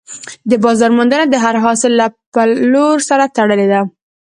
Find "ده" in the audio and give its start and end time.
3.71-3.81